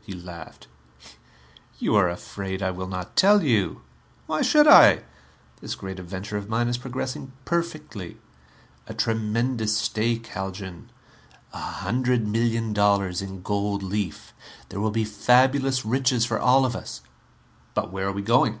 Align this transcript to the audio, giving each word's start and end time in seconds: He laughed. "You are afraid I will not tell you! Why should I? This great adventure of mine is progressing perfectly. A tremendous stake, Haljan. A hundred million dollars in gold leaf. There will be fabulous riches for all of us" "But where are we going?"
He 0.00 0.12
laughed. 0.12 0.68
"You 1.80 1.96
are 1.96 2.08
afraid 2.08 2.62
I 2.62 2.70
will 2.70 2.86
not 2.86 3.16
tell 3.16 3.42
you! 3.42 3.82
Why 4.28 4.40
should 4.40 4.68
I? 4.68 5.02
This 5.60 5.74
great 5.74 5.98
adventure 5.98 6.36
of 6.36 6.48
mine 6.48 6.68
is 6.68 6.78
progressing 6.78 7.32
perfectly. 7.44 8.16
A 8.86 8.94
tremendous 8.94 9.76
stake, 9.76 10.28
Haljan. 10.28 10.92
A 11.52 11.58
hundred 11.58 12.28
million 12.28 12.72
dollars 12.72 13.20
in 13.20 13.42
gold 13.42 13.82
leaf. 13.82 14.32
There 14.68 14.78
will 14.78 14.92
be 14.92 15.04
fabulous 15.04 15.84
riches 15.84 16.24
for 16.24 16.38
all 16.38 16.64
of 16.64 16.76
us" 16.76 17.00
"But 17.74 17.90
where 17.90 18.06
are 18.06 18.12
we 18.12 18.22
going?" 18.22 18.60